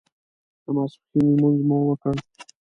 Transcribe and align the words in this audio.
د 0.63 0.65
ماسپښین 0.75 1.25
لمونځ 1.31 1.59
مو 1.67 1.77
وکړ. 1.87 2.13